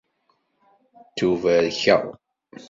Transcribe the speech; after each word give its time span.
Ttubarkeɣ. 1.09 2.03